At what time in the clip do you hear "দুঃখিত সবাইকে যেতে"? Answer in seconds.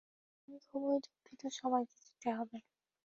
1.05-2.29